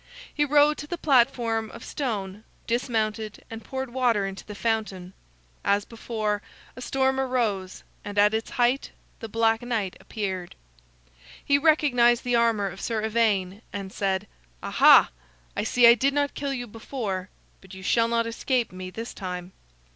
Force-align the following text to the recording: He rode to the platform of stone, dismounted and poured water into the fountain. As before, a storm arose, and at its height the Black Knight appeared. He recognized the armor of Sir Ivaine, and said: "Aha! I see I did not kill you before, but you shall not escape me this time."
He 0.33 0.45
rode 0.45 0.79
to 0.79 0.87
the 0.87 0.97
platform 0.97 1.69
of 1.69 1.83
stone, 1.83 2.43
dismounted 2.65 3.43
and 3.51 3.63
poured 3.63 3.93
water 3.93 4.25
into 4.25 4.43
the 4.43 4.55
fountain. 4.55 5.13
As 5.63 5.85
before, 5.85 6.41
a 6.75 6.81
storm 6.81 7.19
arose, 7.19 7.83
and 8.03 8.17
at 8.17 8.33
its 8.33 8.49
height 8.49 8.89
the 9.19 9.29
Black 9.29 9.61
Knight 9.61 9.95
appeared. 9.99 10.55
He 11.45 11.59
recognized 11.59 12.23
the 12.23 12.35
armor 12.35 12.65
of 12.67 12.81
Sir 12.81 13.03
Ivaine, 13.03 13.61
and 13.71 13.93
said: 13.93 14.25
"Aha! 14.63 15.11
I 15.55 15.63
see 15.63 15.85
I 15.87 15.93
did 15.93 16.15
not 16.15 16.33
kill 16.33 16.51
you 16.51 16.65
before, 16.65 17.29
but 17.61 17.75
you 17.75 17.83
shall 17.83 18.07
not 18.07 18.25
escape 18.25 18.71
me 18.71 18.89
this 18.89 19.13
time." 19.13 19.51